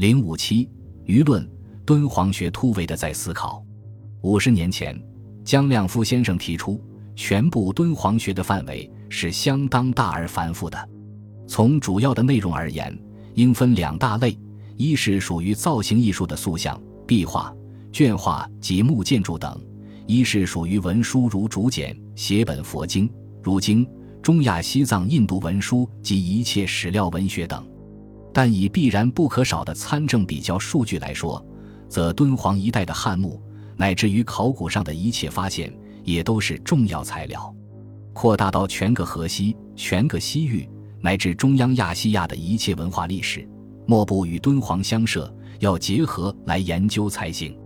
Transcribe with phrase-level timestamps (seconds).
[0.00, 0.66] 零五七
[1.04, 1.46] 舆论，
[1.84, 3.62] 敦煌学突围的在思考。
[4.22, 4.98] 五十年前，
[5.44, 6.82] 姜亮夫先生提出，
[7.14, 10.88] 全部敦煌学的范围是相当大而繁复的。
[11.46, 12.98] 从主要的内容而言，
[13.34, 14.34] 应分两大类：
[14.74, 17.54] 一是属于造型艺术的塑像、壁画、
[17.92, 19.52] 绢画及木建筑等；
[20.06, 23.06] 一是属于文书，如竹简、写本佛经、
[23.42, 23.86] 如经、
[24.22, 27.62] 中亚、西藏、印度文书及一切史料文学等。
[28.32, 31.44] 但以必然不可少的参政比较数据来说，
[31.88, 33.42] 则敦煌一带的汉墓。
[33.76, 35.72] 乃至于考古上的一切发现，
[36.04, 37.54] 也都是重要材料。
[38.12, 40.68] 扩大到全个河西、全个西域，
[41.00, 43.48] 乃至中央亚细亚的一切文化历史，
[43.86, 47.58] 莫不与敦煌相涉，要结合来研究才行。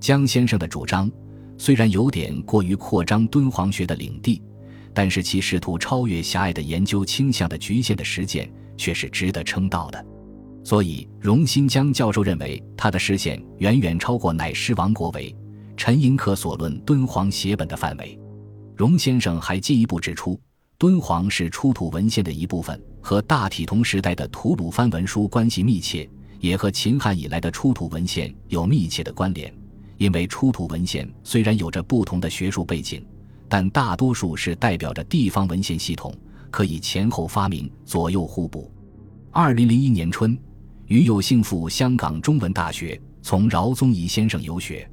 [0.00, 1.08] 江先生的主张
[1.56, 4.42] 虽然有点过于扩张敦煌学的领地，
[4.92, 10.04] 但是其试图超越狭隘的研究倾向的局限的实践，却是值得称道的。
[10.64, 15.34] 所以，荣新江教授认为，他的视线远远超过乃师王国维。
[15.76, 18.16] 陈寅恪所论敦煌写本的范围，
[18.76, 20.38] 荣先生还进一步指出，
[20.78, 29.52] 敦煌是出土文献的一部分，和大体同时代的吐鲁番文书关系密切，也和秦汉以来的出土文献有密切的关联。
[29.98, 33.04] 因为出土文献虽然有着不同的学术背景，
[33.48, 36.14] 但大多数是代表着地方文献系统，
[36.50, 38.70] 可以前后发明，左右互补。
[39.30, 40.36] 二零零一年春，
[40.92, 44.86] 余有幸赴香港中文大学，从饶宗颐先生游学。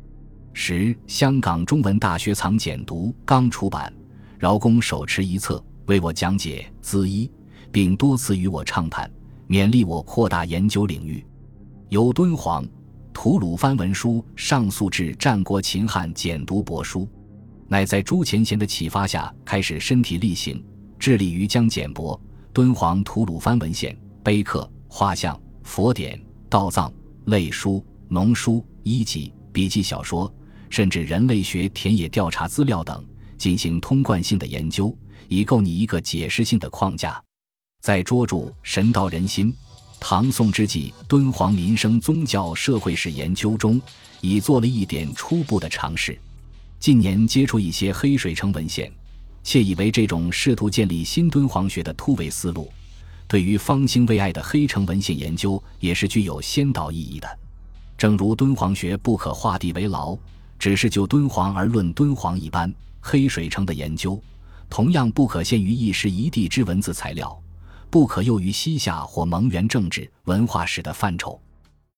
[0.53, 3.94] 时，香港中文大学藏简读刚出版，
[4.38, 7.30] 饶公手持一册为我讲解资一，
[7.70, 9.11] 并多次与我畅谈，
[9.50, 11.22] 勉励我扩大研究领域。
[11.89, 12.66] 由敦煌、
[13.11, 17.09] 吐鲁番文书上溯至战国秦汉简读帛书，
[17.67, 20.64] 乃在朱前贤的启发下，开始身体力行，
[20.97, 22.17] 致力于将简帛、
[22.53, 25.38] 敦煌、吐鲁番文献、碑刻、画像、
[25.70, 26.92] 佛典、道藏、
[27.25, 30.34] 类书、农书、医籍、笔记小说。
[30.67, 33.03] 甚至人类学、田野调查资料等
[33.38, 34.95] 进行通贯性的研究，
[35.27, 37.23] 以构拟一个解释性的框架。
[37.82, 39.54] 在捉住神道人心、
[39.99, 43.80] 唐宋之际敦煌民生宗教社会史研究中，
[44.21, 46.17] 已做了一点初步的尝试。
[46.80, 48.92] 近年接触一些黑水城文献，
[49.44, 52.71] 窃以为这种试图建立新敦煌学的突围思路，
[53.30, 57.40] 对于方兴未艾的黑城文献研究也是具有先导意义的。
[57.98, 60.17] 正如敦煌学不可画地为牢。
[60.58, 62.70] 只是就敦煌而论敦煌一般，
[63.00, 64.22] 黑水城的研究
[64.70, 67.42] 同样不可限于一时一地之文字材料，
[67.89, 71.39] 不可囿于西夏或蒙元政治文化史的范畴。